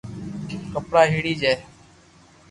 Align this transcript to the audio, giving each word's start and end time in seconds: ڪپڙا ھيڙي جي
ڪپڙا 0.71 1.01
ھيڙي 1.11 1.33
جي 1.41 1.53